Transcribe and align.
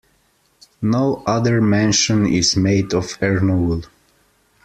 No 0.81 1.21
other 1.27 1.61
mention 1.61 2.25
is 2.25 2.57
made 2.57 2.91
of 2.95 3.19
Ernoul. 3.21 3.85